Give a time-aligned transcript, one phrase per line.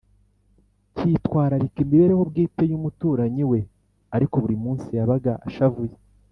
[0.95, 3.59] Kwitwararika Imibereho Bwite Y Umuturanyi We
[4.15, 5.93] Ariko Buri Munsi Yabaga Ashavuye